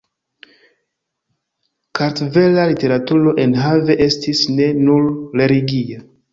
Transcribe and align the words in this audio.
Kartvela 1.99 2.65
literaturo 2.73 3.35
enhave 3.47 4.01
estis 4.09 4.45
ne 4.59 4.73
nur 4.83 5.09
religia. 5.47 6.05